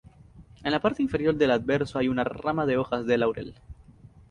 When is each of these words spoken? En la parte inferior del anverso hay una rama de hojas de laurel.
En 0.63 0.71
la 0.71 0.79
parte 0.81 1.03
inferior 1.03 1.35
del 1.35 1.51
anverso 1.51 1.99
hay 1.99 2.07
una 2.07 2.23
rama 2.23 2.65
de 2.65 2.75
hojas 2.75 3.05
de 3.05 3.19
laurel. 3.19 3.53